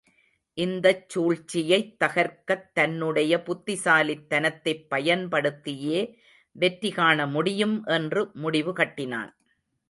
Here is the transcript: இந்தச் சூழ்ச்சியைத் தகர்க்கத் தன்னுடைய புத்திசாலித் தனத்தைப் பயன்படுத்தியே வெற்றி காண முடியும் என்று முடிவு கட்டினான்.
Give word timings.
இந்தச் 0.57 1.09
சூழ்ச்சியைத் 1.09 1.91
தகர்க்கத் 1.99 2.73
தன்னுடைய 2.73 3.43
புத்திசாலித் 3.43 4.27
தனத்தைப் 4.29 4.89
பயன்படுத்தியே 4.89 6.01
வெற்றி 6.55 6.91
காண 6.91 7.27
முடியும் 7.27 7.85
என்று 7.89 8.31
முடிவு 8.37 8.73
கட்டினான். 8.73 9.31